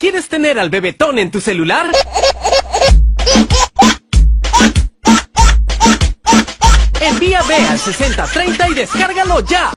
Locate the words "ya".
9.40-9.72